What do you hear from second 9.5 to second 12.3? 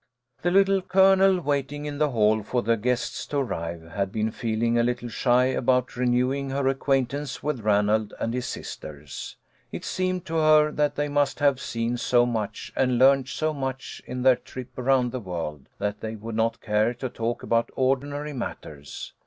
It seemed to her that they must have seen so